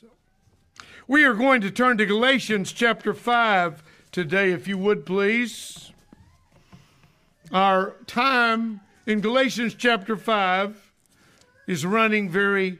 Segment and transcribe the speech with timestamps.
[0.00, 0.06] So,
[1.08, 3.82] we are going to turn to Galatians chapter 5
[4.12, 5.90] today, if you would please.
[7.50, 10.92] Our time in Galatians chapter 5
[11.66, 12.78] is running very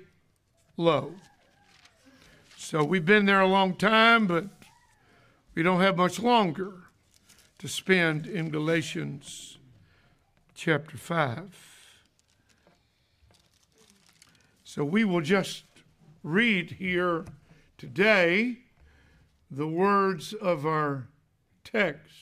[0.77, 1.15] low.
[2.57, 4.45] So we've been there a long time, but
[5.57, 6.73] we don't have much longer
[7.59, 9.59] to spend in Galatians
[10.55, 11.51] chapter 5.
[14.63, 15.65] So we will just
[16.23, 17.25] read here
[17.77, 18.59] today
[19.51, 21.09] the words of our
[21.65, 22.13] text.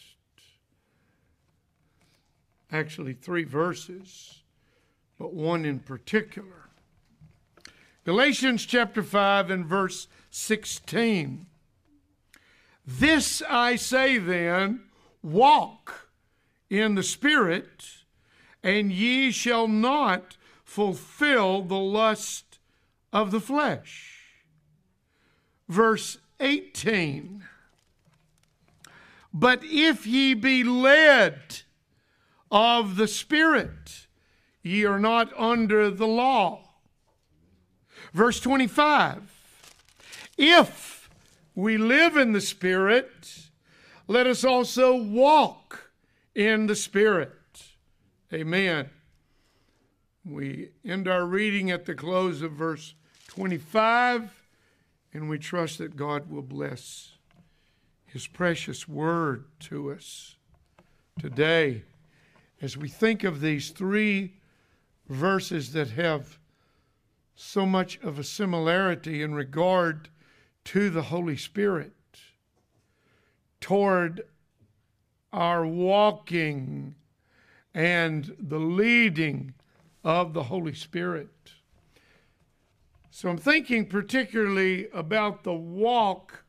[2.71, 4.43] Actually, three verses,
[5.19, 6.69] but one in particular.
[8.05, 11.47] Galatians chapter 5 and verse 16.
[12.87, 14.83] This I say then,
[15.23, 16.09] walk
[16.71, 17.85] in the Spirit,
[18.63, 22.56] and ye shall not fulfill the lust
[23.17, 24.27] of the flesh.
[25.71, 27.43] Verse 18
[29.33, 31.63] But if ye be led
[32.51, 34.07] of the Spirit,
[34.63, 36.69] ye are not under the law.
[38.13, 39.33] Verse 25
[40.37, 41.09] If
[41.55, 43.49] we live in the Spirit,
[44.07, 45.91] let us also walk
[46.35, 47.33] in the Spirit.
[48.31, 48.91] Amen.
[50.23, 52.95] We end our reading at the close of verse
[53.37, 54.31] 25,
[55.13, 57.13] and we trust that God will bless
[58.07, 60.37] His precious word to us
[61.21, 61.83] today
[62.63, 64.33] as we think of these three
[65.11, 66.39] verses that have
[67.35, 70.09] so much of a similarity in regard
[70.65, 71.93] to the Holy Spirit,
[73.61, 74.23] toward
[75.31, 76.95] our walking
[77.75, 79.53] and the leading
[80.03, 81.29] of the Holy Spirit.
[83.17, 86.45] So I'm thinking particularly about the walk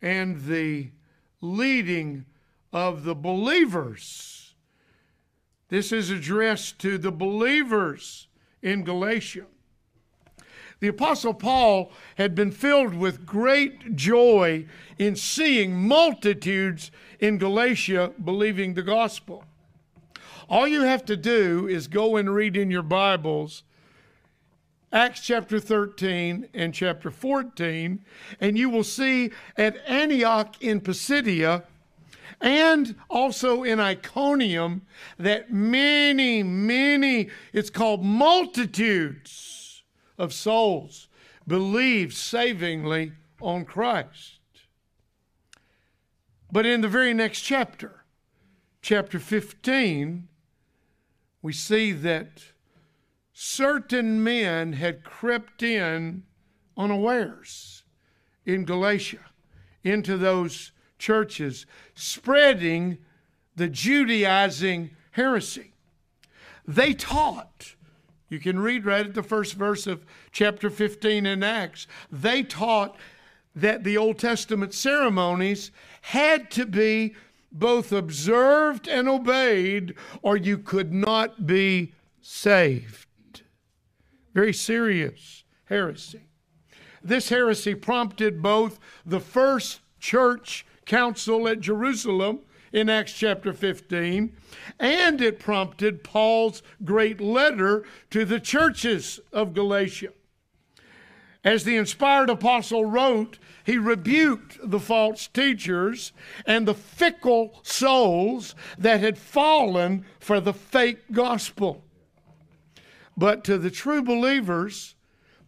[0.00, 0.92] and the
[1.42, 2.24] leading
[2.72, 4.54] of the believers.
[5.68, 8.28] This is addressed to the believers
[8.62, 9.44] in Galatia.
[10.80, 14.64] The Apostle Paul had been filled with great joy
[14.98, 16.90] in seeing multitudes
[17.20, 19.44] in Galatia believing the gospel.
[20.48, 23.64] All you have to do is go and read in your Bibles
[24.94, 28.04] Acts chapter 13 and chapter 14,
[28.38, 31.64] and you will see at Antioch in Pisidia
[32.40, 34.82] and also in Iconium
[35.18, 39.82] that many, many, it's called multitudes
[40.16, 41.08] of souls
[41.44, 44.38] believed savingly on Christ.
[46.52, 48.04] But in the very next chapter,
[48.80, 50.28] chapter 15,
[51.42, 52.53] we see that
[53.34, 56.22] certain men had crept in
[56.76, 57.82] unawares
[58.46, 59.18] in Galatia
[59.82, 62.98] into those churches, spreading
[63.56, 65.72] the Judaizing heresy.
[66.66, 67.74] They taught,
[68.28, 72.96] you can read right at the first verse of chapter 15 in Acts, they taught
[73.54, 75.70] that the Old Testament ceremonies
[76.02, 77.14] had to be
[77.52, 83.06] both observed and obeyed, or you could not be saved.
[84.34, 86.22] Very serious heresy.
[87.02, 92.40] This heresy prompted both the first church council at Jerusalem
[92.72, 94.36] in Acts chapter 15,
[94.80, 100.10] and it prompted Paul's great letter to the churches of Galatia.
[101.44, 106.12] As the inspired apostle wrote, he rebuked the false teachers
[106.46, 111.84] and the fickle souls that had fallen for the fake gospel.
[113.16, 114.94] But to the true believers,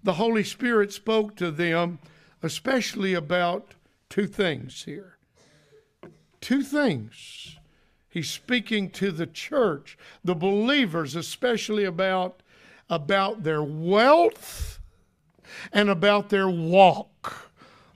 [0.03, 1.99] the Holy Spirit spoke to them,
[2.43, 3.75] especially about
[4.09, 5.17] two things here.
[6.41, 7.57] Two things.
[8.09, 12.43] He's speaking to the church, the believers, especially about,
[12.89, 14.81] about their wealth
[15.73, 17.47] and about their walk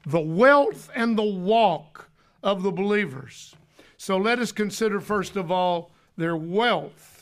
[0.07, 2.11] the wealth and the walk
[2.43, 3.55] of the believers.
[3.97, 7.20] So let us consider, first of all, their wealth.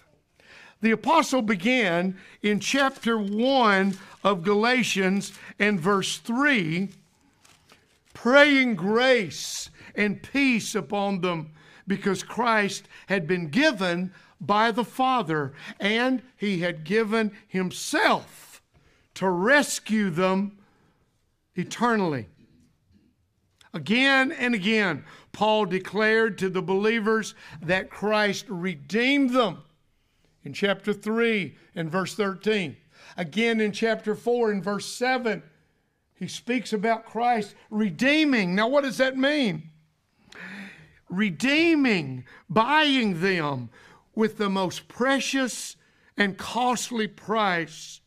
[0.80, 6.90] The apostle began in chapter 1 of Galatians and verse 3
[8.14, 11.50] praying grace and peace upon them
[11.86, 18.60] because Christ had been given by the Father and he had given himself
[19.14, 20.58] to rescue them
[21.54, 22.26] eternally.
[23.74, 29.58] Again and again, Paul declared to the believers that Christ redeemed them
[30.48, 32.74] in chapter 3 and verse 13.
[33.18, 35.42] Again in chapter 4 and verse 7,
[36.14, 38.54] he speaks about Christ redeeming.
[38.54, 39.68] Now, what does that mean?
[41.10, 43.68] Redeeming, buying them
[44.14, 45.76] with the most precious
[46.16, 48.00] and costly price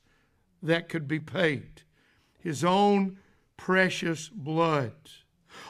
[0.63, 1.83] that could be paid
[2.39, 3.19] his own
[3.55, 4.95] precious blood.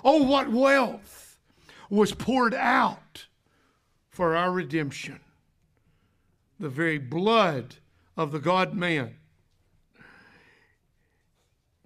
[0.06, 1.38] Oh, what wealth
[1.89, 3.27] was poured out
[4.09, 5.19] for our redemption!
[6.62, 7.75] The very blood
[8.16, 9.16] of the God man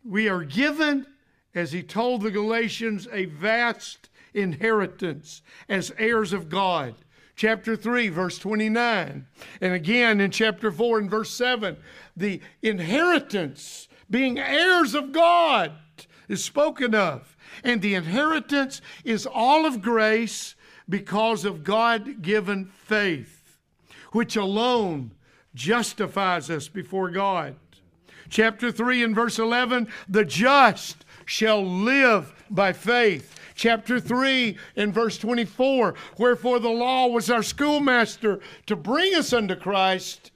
[0.05, 1.07] we are given,
[1.55, 6.95] as he told the Galatians, a vast inheritance as heirs of God.
[7.35, 9.25] Chapter 3, verse 29.
[9.59, 11.75] And again in chapter 4 and verse 7,
[12.15, 15.71] the inheritance, being heirs of God,
[16.29, 17.35] is spoken of.
[17.63, 20.55] And the inheritance is all of grace
[20.87, 23.34] because of God given faith,
[24.15, 25.11] which alone
[25.53, 27.55] justifies us before God
[28.29, 33.39] chapter 3 and verse 11, the just shall live by faith.
[33.55, 39.55] Chapter 3 and verse 24, wherefore the law was our schoolmaster to bring us unto
[39.55, 40.31] Christ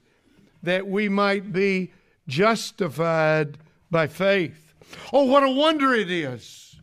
[0.63, 1.91] that we might be
[2.27, 3.57] justified
[3.91, 4.73] by faith.
[5.11, 6.77] Oh, what a wonder it is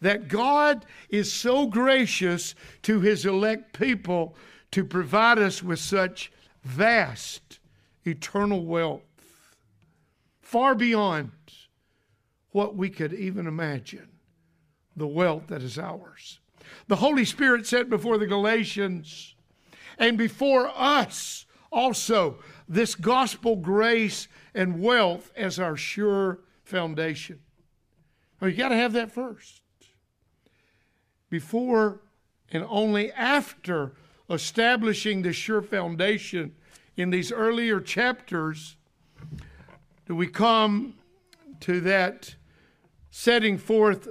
[0.00, 4.34] that God is so gracious to his elect people
[4.72, 6.32] to provide us with such
[6.64, 7.60] vast
[8.04, 9.56] eternal wealth
[10.40, 11.30] far beyond
[12.50, 14.08] what we could even imagine
[14.96, 16.40] the wealth that is ours.
[16.86, 19.34] The Holy Spirit said before the Galatians
[19.98, 22.38] and before us also
[22.68, 27.40] this gospel grace and wealth as our sure foundation.
[28.40, 29.62] Well, you got to have that first.
[31.28, 32.00] Before
[32.50, 33.94] and only after
[34.30, 36.54] establishing the sure foundation
[36.96, 38.76] in these earlier chapters,
[40.06, 40.94] do we come
[41.60, 42.34] to that
[43.10, 44.08] setting forth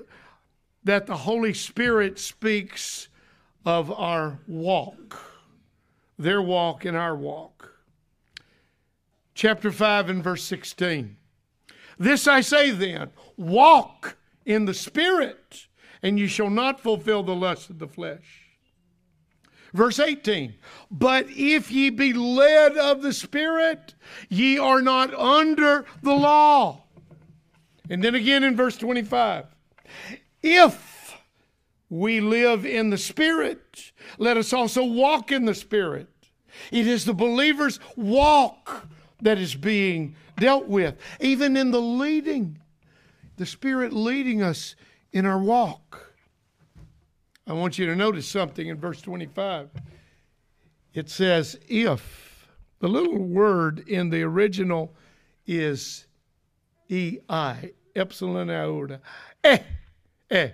[0.83, 3.07] that the Holy Spirit speaks
[3.65, 5.19] of our walk,
[6.18, 7.74] their walk and our walk.
[9.33, 11.18] Chapter 5 and verse 16.
[11.98, 15.68] This I say then walk in the Spirit,
[16.01, 18.43] and you shall not fulfill the lust of the flesh.
[19.74, 20.54] Verse 18,
[20.92, 23.96] but if ye be led of the Spirit,
[24.30, 26.84] ye are not under the law.
[27.90, 29.46] And then again in verse 25,
[30.44, 31.18] if
[31.90, 36.08] we live in the Spirit, let us also walk in the Spirit.
[36.72, 38.88] It is the believer's walk
[39.22, 42.60] that is being dealt with, even in the leading,
[43.38, 44.75] the Spirit leading us
[45.12, 46.12] in our walk.
[47.45, 49.69] I want you to notice something in verse 25.
[50.94, 52.48] It says, if.
[52.80, 54.94] The little word in the original
[55.48, 56.06] is
[56.90, 57.22] ei,
[57.95, 59.00] epsilon iota.
[59.44, 59.60] Eh,
[60.30, 60.50] eh.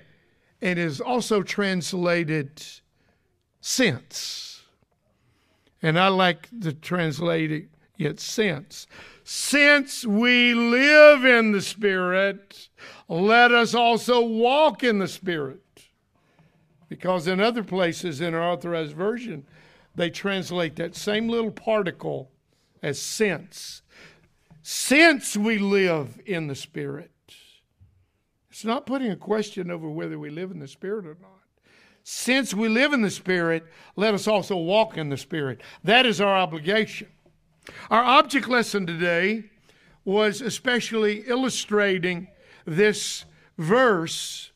[0.61, 2.61] And is also translated
[3.61, 4.61] since.
[5.81, 8.87] And I like to translate it since.
[9.23, 12.69] Since we live in the Spirit,
[13.07, 15.61] let us also walk in the Spirit.
[16.89, 19.45] Because in other places in our authorized version,
[19.95, 22.31] they translate that same little particle
[22.81, 23.83] as since.
[24.63, 27.11] Since we live in the Spirit.
[28.49, 31.29] It's not putting a question over whether we live in the Spirit or not.
[32.03, 35.61] Since we live in the Spirit, let us also walk in the Spirit.
[35.83, 37.07] That is our obligation.
[37.91, 39.43] Our object lesson today
[40.05, 42.29] was especially illustrating
[42.65, 43.25] this
[43.57, 44.51] verse.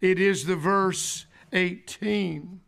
[0.00, 2.60] It is the verse 18.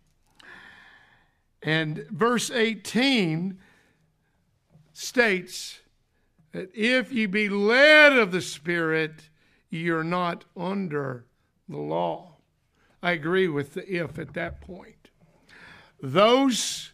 [1.63, 3.59] And verse 18
[4.93, 5.81] states
[6.53, 9.29] that if ye be led of the Spirit,
[9.71, 11.27] you're not under
[11.69, 12.37] the law.
[13.03, 15.11] I agree with the if at that point.
[16.01, 16.93] Those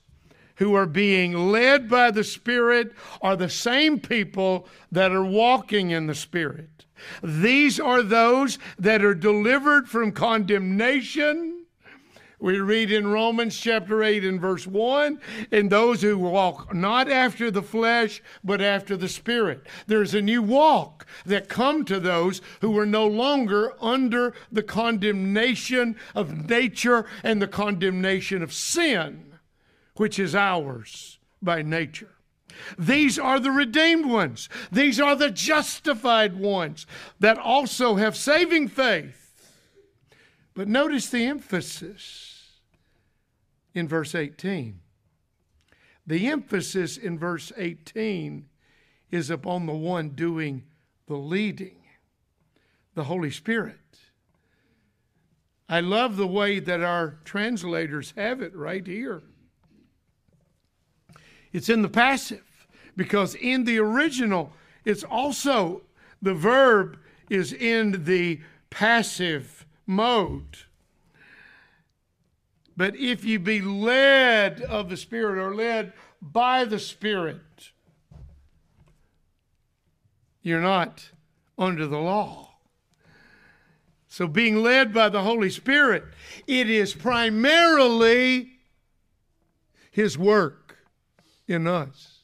[0.56, 2.92] who are being led by the Spirit
[3.23, 6.85] are the same people that are walking in the Spirit.
[7.23, 11.59] These are those that are delivered from condemnation
[12.40, 15.20] we read in Romans chapter 8 and verse 1
[15.52, 19.66] and those who walk not after the flesh, but after the Spirit.
[19.87, 25.97] There's a new walk that come to those who are no longer under the condemnation
[26.14, 29.35] of nature and the condemnation of sin,
[29.97, 32.14] which is ours by nature.
[32.78, 34.49] These are the redeemed ones.
[34.73, 36.87] These are the justified ones
[37.18, 39.16] that also have saving faith.
[40.54, 42.29] But notice the emphasis
[43.74, 44.80] in verse 18.
[46.06, 48.48] The emphasis in verse 18
[49.10, 50.64] is upon the one doing
[51.06, 51.76] the leading.
[52.94, 53.76] the Holy Spirit.
[55.68, 59.22] I love the way that our translators have it right here.
[61.52, 64.52] It's in the passive because in the original,
[64.84, 65.82] it's also
[66.20, 66.98] the verb
[67.28, 70.58] is in the passive mode.
[72.76, 77.72] But if you be led of the Spirit or led by the Spirit,
[80.42, 81.10] you're not
[81.58, 82.48] under the law.
[84.08, 86.02] So, being led by the Holy Spirit,
[86.48, 88.58] it is primarily
[89.92, 90.78] His work
[91.46, 92.18] in us.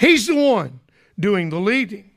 [0.00, 0.80] He's the one
[1.18, 2.10] doing the leading.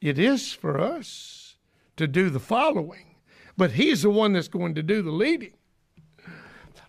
[0.00, 1.56] It is for us
[1.96, 3.16] to do the following,
[3.56, 5.52] but He's the one that's going to do the leading.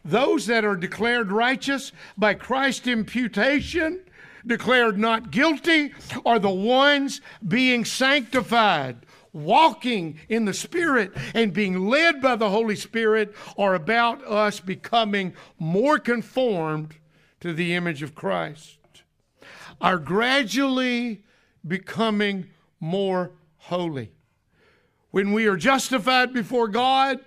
[0.03, 4.01] Those that are declared righteous by Christ's imputation,
[4.45, 5.93] declared not guilty,
[6.25, 12.75] are the ones being sanctified walking in the Spirit and being led by the Holy
[12.75, 16.95] Spirit are about us becoming more conformed
[17.41, 18.77] to the image of Christ,
[19.79, 21.23] are gradually
[21.65, 24.11] becoming more holy.
[25.11, 27.19] When we are justified before God,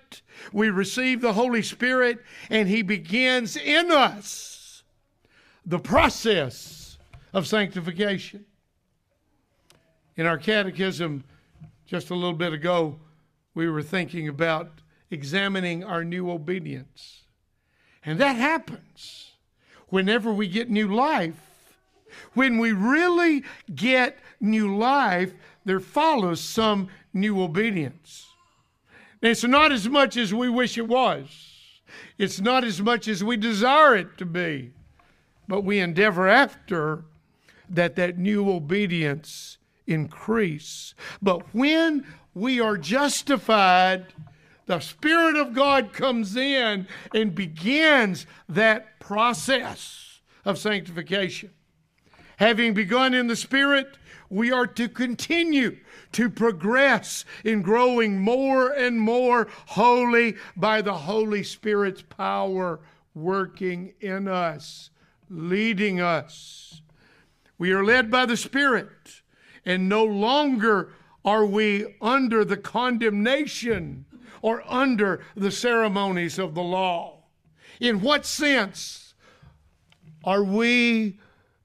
[0.53, 4.83] we receive the Holy Spirit and He begins in us
[5.65, 6.97] the process
[7.33, 8.45] of sanctification.
[10.15, 11.23] In our catechism,
[11.85, 12.99] just a little bit ago,
[13.53, 17.23] we were thinking about examining our new obedience.
[18.05, 19.31] And that happens
[19.87, 21.39] whenever we get new life.
[22.33, 25.33] When we really get new life,
[25.65, 28.27] there follows some new obedience.
[29.21, 31.27] It's not as much as we wish it was,
[32.17, 34.71] it's not as much as we desire it to be,
[35.47, 37.05] but we endeavor after
[37.69, 40.93] that that new obedience increase.
[41.21, 44.07] But when we are justified,
[44.65, 51.51] the Spirit of God comes in and begins that process of sanctification.
[52.37, 53.97] Having begun in the Spirit,
[54.33, 55.77] we are to continue
[56.11, 62.79] to progress in growing more and more holy by the Holy Spirit's power
[63.13, 64.89] working in us,
[65.29, 66.81] leading us.
[67.57, 69.21] We are led by the Spirit
[69.65, 70.91] and no longer
[71.23, 74.05] are we under the condemnation
[74.41, 77.23] or under the ceremonies of the law.
[77.79, 79.13] In what sense
[80.23, 81.19] are we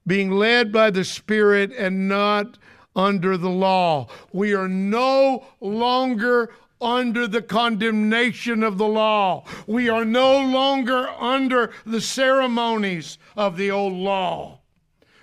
[0.09, 2.59] being led by the Spirit and not
[2.97, 4.09] under the law?
[4.33, 6.51] We are no longer
[6.81, 9.45] under the condemnation of the law.
[9.67, 14.61] We are no longer under the ceremonies of the old law.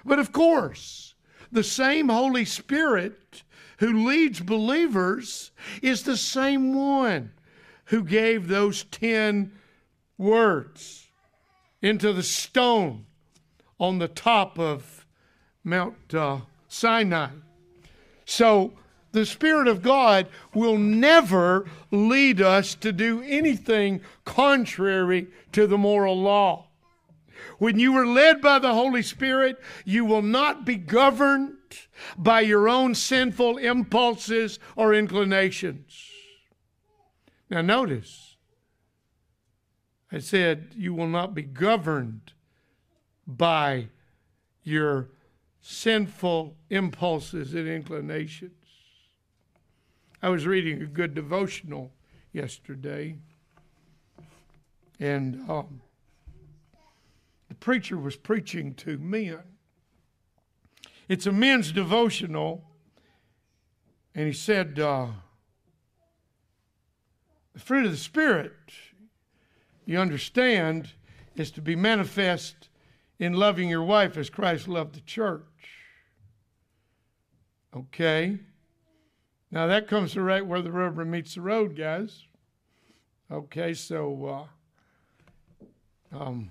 [0.06, 1.16] But of course,
[1.52, 3.44] the same Holy Spirit
[3.80, 5.52] who leads believers
[5.82, 7.32] is the same one
[7.86, 9.52] who gave those 10
[10.18, 11.08] words
[11.82, 13.06] into the stone
[13.80, 15.06] on the top of
[15.64, 17.30] Mount uh, Sinai.
[18.26, 18.74] So
[19.12, 26.20] the Spirit of God will never lead us to do anything contrary to the moral
[26.20, 26.68] law.
[27.58, 31.54] When you are led by the Holy Spirit, you will not be governed
[32.18, 36.12] by your own sinful impulses or inclinations.
[37.50, 38.36] Now, notice,
[40.12, 42.34] I said you will not be governed
[43.28, 43.88] by
[44.64, 45.10] your
[45.62, 48.52] sinful impulses and inclinations.
[50.22, 51.92] I was reading a good devotional
[52.34, 53.16] yesterday,
[55.00, 55.82] and um,
[57.50, 59.40] the preacher was preaching to men.
[61.08, 62.64] It's a men's devotional,
[64.14, 65.08] and he said, uh,
[67.54, 68.54] The fruit of the Spirit,
[69.86, 70.90] you understand,
[71.36, 72.70] is to be manifest
[73.20, 75.44] in loving your wife as Christ loved the church.
[77.76, 78.40] Okay?
[79.52, 82.24] Now that comes to right where the rubber meets the road, guys.
[83.32, 84.48] Okay, so
[86.14, 86.50] uh, um,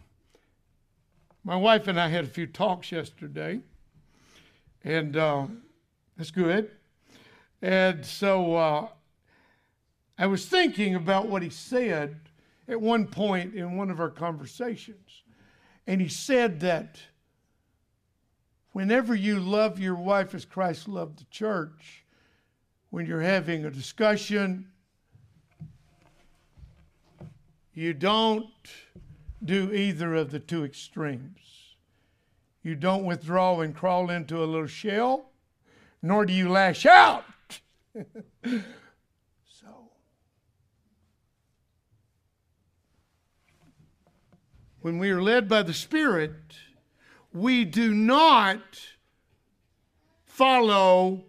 [1.45, 3.61] my wife and I had a few talks yesterday,
[4.83, 5.47] and uh,
[6.17, 6.71] that's good.
[7.63, 8.89] And so uh,
[10.19, 12.17] I was thinking about what he said
[12.69, 15.23] at one point in one of our conversations.
[15.87, 16.99] And he said that
[18.73, 22.05] whenever you love your wife as Christ loved the church,
[22.91, 24.71] when you're having a discussion,
[27.75, 28.47] you don't
[29.45, 31.75] do either of the two extremes.
[32.63, 35.31] You don't withdraw and crawl into a little shell,
[36.01, 37.25] nor do you lash out.
[37.95, 38.63] so.
[44.85, 46.35] When we are led by the Spirit,
[47.33, 48.61] we do not
[50.27, 51.25] follow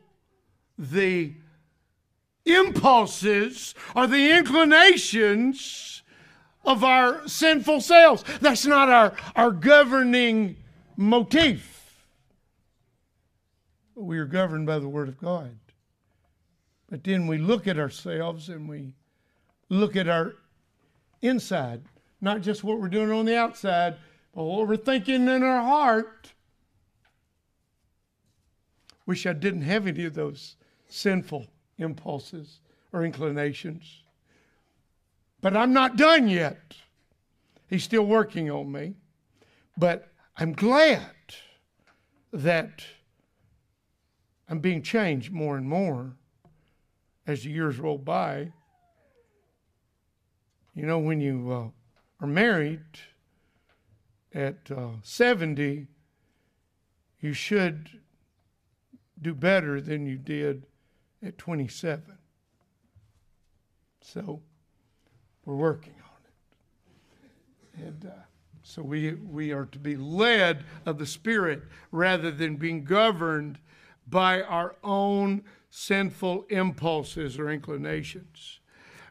[0.77, 1.35] the
[2.43, 6.03] impulses or the inclinations
[6.65, 8.25] of our sinful selves.
[8.41, 10.57] That's not our, our governing
[10.97, 12.03] motif.
[13.95, 15.57] We are governed by the Word of God.
[16.89, 18.95] But then we look at ourselves and we
[19.69, 20.35] look at our
[21.21, 21.83] inside,
[22.25, 23.97] not just what we're doing on the outside,
[24.33, 26.33] but what we're thinking in our heart.
[29.05, 30.55] Wish I didn't have any of those
[30.87, 31.45] sinful
[31.77, 34.01] impulses or inclinations.
[35.39, 36.73] But I'm not done yet.
[37.69, 38.95] He's still working on me.
[39.77, 41.11] But I'm glad
[42.33, 42.83] that
[44.49, 46.13] I'm being changed more and more
[47.27, 48.51] as the years roll by.
[50.73, 51.84] You know, when you uh,
[52.19, 52.81] are married
[54.33, 55.87] at uh, 70,
[57.21, 57.89] you should
[59.21, 60.65] do better than you did
[61.23, 62.03] at 27.
[64.01, 64.41] So
[65.45, 67.85] we're working on it.
[67.85, 68.23] And uh,
[68.61, 73.57] so we, we are to be led of the Spirit rather than being governed
[74.07, 78.59] by our own sinful impulses or inclinations.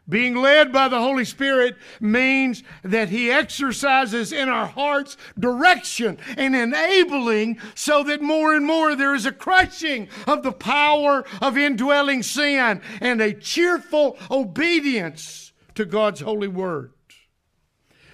[0.07, 6.55] Being led by the Holy Spirit means that He exercises in our hearts direction and
[6.55, 12.21] enabling so that more and more there is a crushing of the power of indwelling
[12.21, 16.91] sin and a cheerful obedience to God's holy word.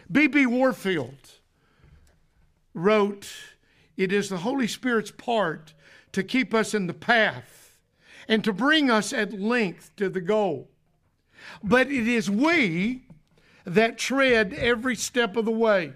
[0.10, 0.46] B.B.
[0.46, 1.32] Warfield
[2.74, 3.30] wrote,
[3.98, 5.74] It is the Holy Spirit's part
[6.14, 7.78] to keep us in the path
[8.28, 10.70] and to bring us at length to the goal.
[11.64, 13.04] But it is we
[13.66, 15.94] that tread every step of the way.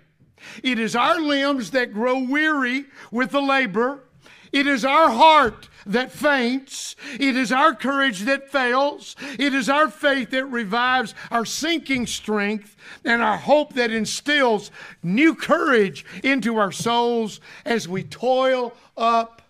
[0.63, 4.03] It is our limbs that grow weary with the labor.
[4.51, 6.95] It is our heart that faints.
[7.19, 9.15] It is our courage that fails.
[9.37, 14.71] It is our faith that revives our sinking strength and our hope that instills
[15.03, 19.41] new courage into our souls as we toil up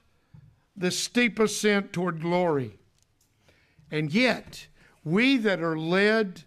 [0.76, 2.78] the steep ascent toward glory.
[3.92, 4.68] And yet,
[5.06, 6.44] we that are led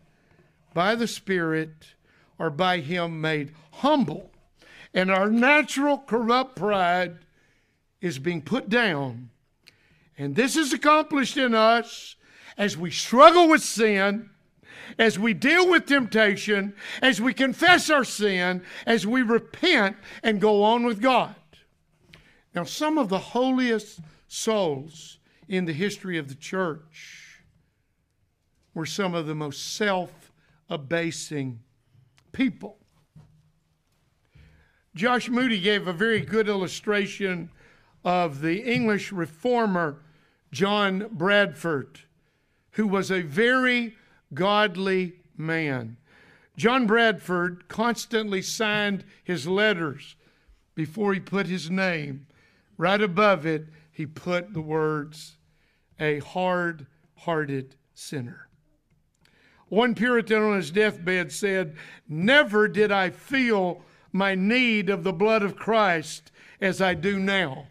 [0.74, 1.94] by the Spirit
[2.38, 4.30] are by Him made humble,
[4.92, 7.18] and our natural corrupt pride
[8.00, 9.30] is being put down.
[10.18, 12.16] And this is accomplished in us
[12.56, 14.30] as we struggle with sin,
[14.98, 20.64] as we deal with temptation, as we confess our sin, as we repent and go
[20.64, 21.36] on with God.
[22.54, 25.18] Now, some of the holiest souls
[25.48, 27.27] in the history of the church
[28.78, 30.30] were some of the most self
[30.70, 31.58] abasing
[32.30, 32.78] people.
[34.94, 37.50] Josh Moody gave a very good illustration
[38.04, 40.00] of the English reformer
[40.52, 42.02] John Bradford,
[42.72, 43.96] who was a very
[44.32, 45.96] godly man.
[46.56, 50.14] John Bradford constantly signed his letters
[50.76, 52.28] before he put his name.
[52.76, 55.36] Right above it, he put the words,
[55.98, 56.86] a hard
[57.16, 58.47] hearted sinner.
[59.68, 61.76] One Puritan on his deathbed said,
[62.08, 67.66] Never did I feel my need of the blood of Christ as I do now.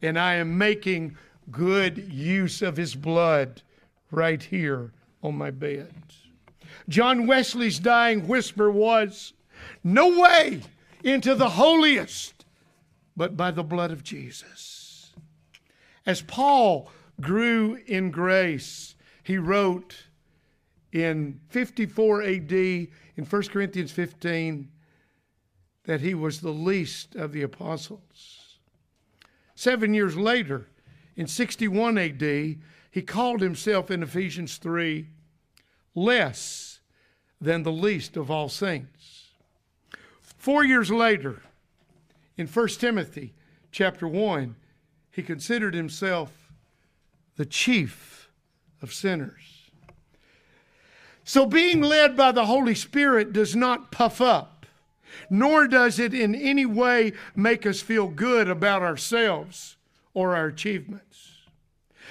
[0.00, 1.16] And I am making
[1.50, 3.62] good use of his blood
[4.10, 5.92] right here on my bed.
[6.88, 9.34] John Wesley's dying whisper was,
[9.84, 10.62] No way
[11.04, 12.44] into the holiest
[13.16, 15.12] but by the blood of Jesus.
[16.06, 20.07] As Paul grew in grace, he wrote
[20.92, 22.88] in 54 AD in
[23.28, 24.68] 1 Corinthians 15
[25.84, 28.58] that he was the least of the apostles.
[29.54, 30.68] Seven years later,
[31.16, 35.08] in 61 AD, he called himself in Ephesians 3
[35.94, 36.80] less
[37.40, 39.28] than the least of all saints.
[40.20, 41.42] Four years later,
[42.36, 43.34] in 1 Timothy
[43.72, 44.54] chapter 1,
[45.10, 46.52] he considered himself
[47.36, 48.30] the chief
[48.80, 49.57] of sinners.
[51.28, 54.64] So, being led by the Holy Spirit does not puff up,
[55.28, 59.76] nor does it in any way make us feel good about ourselves
[60.14, 61.32] or our achievements.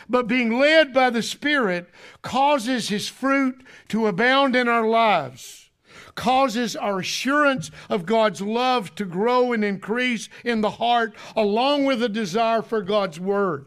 [0.07, 1.89] But being led by the Spirit
[2.21, 5.71] causes His fruit to abound in our lives
[6.13, 12.03] causes our assurance of God's love to grow and increase in the heart, along with
[12.03, 13.65] a desire for God's Word.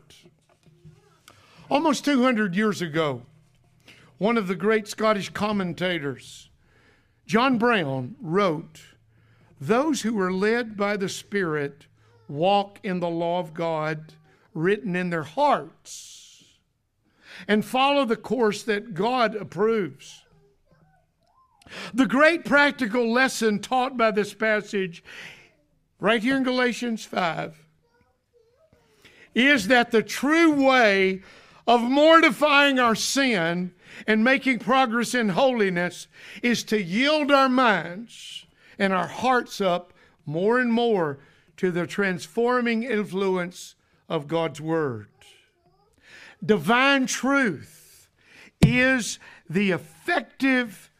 [1.68, 3.22] Almost 200 years ago,
[4.20, 6.50] one of the great Scottish commentators,
[7.24, 8.82] John Brown, wrote,
[9.58, 11.86] Those who are led by the Spirit
[12.28, 14.12] walk in the law of God
[14.52, 16.44] written in their hearts
[17.48, 20.26] and follow the course that God approves.
[21.94, 25.02] The great practical lesson taught by this passage,
[25.98, 27.56] right here in Galatians 5,
[29.34, 31.22] is that the true way
[31.70, 33.72] of mortifying our sin
[34.04, 36.08] and making progress in holiness
[36.42, 38.44] is to yield our minds
[38.76, 39.92] and our hearts up
[40.26, 41.20] more and more
[41.56, 43.76] to the transforming influence
[44.08, 45.06] of God's Word.
[46.44, 48.08] Divine truth
[48.60, 50.90] is the effective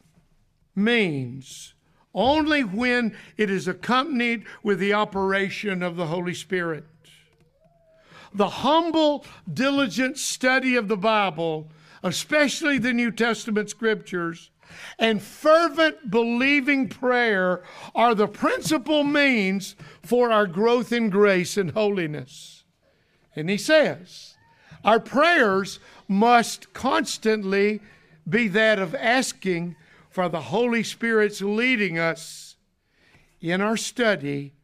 [0.77, 1.75] means
[2.15, 6.85] only when it is accompanied with the operation of the Holy Spirit.
[8.33, 11.71] The humble, diligent study of the Bible,
[12.03, 14.51] especially the New Testament scriptures,
[14.99, 17.63] and fervent believing prayer
[17.95, 22.65] are the principal means for our growth in grace and holiness.
[23.35, 24.37] And he says,
[24.85, 27.81] our prayers must constantly
[28.29, 29.77] be that of asking
[30.09, 32.57] for the Holy Spirit's leading us
[33.41, 34.55] in our study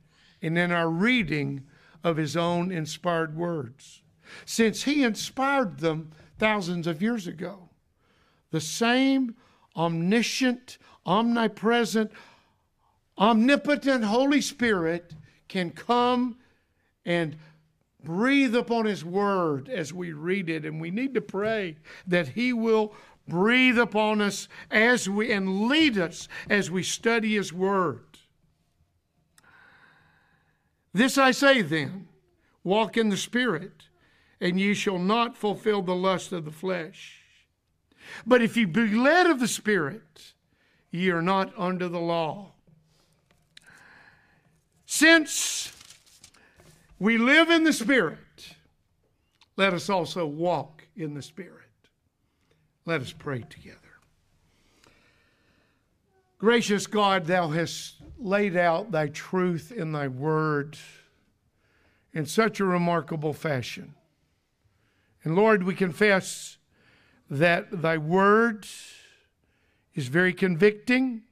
[0.43, 1.65] and in our reading
[2.07, 4.05] of His own inspired words,
[4.45, 7.69] since He inspired them thousands of years ago.
[8.53, 9.35] The same
[9.75, 12.13] omniscient, omnipresent,
[13.19, 15.15] omnipotent Holy Spirit
[15.49, 16.37] can come
[17.05, 17.37] and
[18.05, 20.65] breathe upon His Word as we read it.
[20.65, 22.95] And we need to pray that He will
[23.27, 28.06] breathe upon us as we and lead us as we study his word.
[30.97, 32.09] This I say then,
[32.65, 33.83] walk in the spirit,
[34.41, 37.21] and ye shall not fulfill the lust of the flesh.
[38.27, 40.33] But if you be led of the spirit,
[40.91, 42.53] ye are not under the law.
[44.87, 45.71] Since
[46.99, 48.55] we live in the spirit,
[49.57, 51.69] let us also walk in the spirit.
[52.87, 53.77] Let us pray together.
[56.39, 60.77] Gracious God, thou hast laid out thy truth in thy word
[62.13, 63.95] in such a remarkable fashion.
[65.23, 66.57] And Lord, we confess
[67.29, 68.67] that thy word
[69.95, 71.23] is very convicting,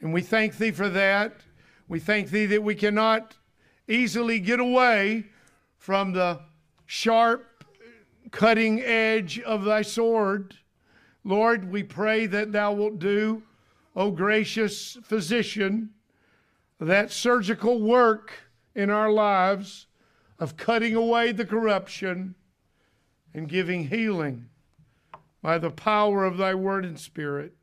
[0.00, 1.40] and we thank thee for that.
[1.86, 3.36] We thank thee that we cannot
[3.86, 5.26] easily get away
[5.76, 6.40] from the
[6.86, 7.64] sharp
[8.30, 10.56] cutting edge of thy sword.
[11.22, 13.42] Lord, we pray that thou wilt do,
[13.96, 15.90] O gracious physician,
[16.80, 18.32] that surgical work
[18.74, 19.86] in our lives
[20.38, 22.34] of cutting away the corruption
[23.32, 24.48] and giving healing
[25.40, 27.54] by the power of thy word and spirit.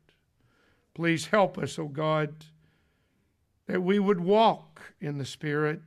[0.94, 2.44] Please help us, O God,
[3.66, 5.80] that we would walk in the Spirit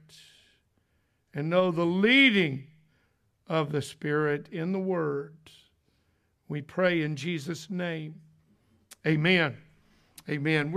[1.33, 2.67] and know the leading
[3.47, 5.35] of the Spirit in the Word.
[6.47, 8.15] We pray in Jesus' name.
[9.05, 9.57] Amen.
[10.27, 10.71] Amen.
[10.71, 10.73] We're